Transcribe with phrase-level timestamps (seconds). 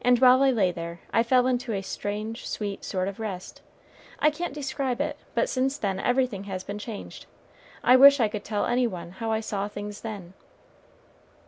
[0.00, 3.60] And while I lay there, I fell into a strange, sweet sort of rest.
[4.20, 7.26] I can't describe it; but since then everything has been changed.
[7.82, 10.34] I wish I could tell any one how I saw things then."